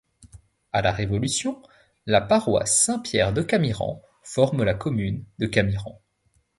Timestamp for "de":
3.33-3.43, 5.37-5.45